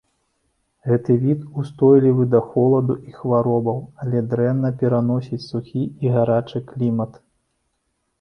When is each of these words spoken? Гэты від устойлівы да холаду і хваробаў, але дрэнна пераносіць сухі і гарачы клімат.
Гэты 0.91 1.15
від 1.25 1.41
устойлівы 1.63 2.23
да 2.31 2.39
холаду 2.53 2.95
і 3.11 3.13
хваробаў, 3.17 3.77
але 4.05 4.23
дрэнна 4.31 4.71
пераносіць 4.81 5.43
сухі 5.51 5.83
і 6.07 6.13
гарачы 6.17 6.63
клімат. 6.71 7.21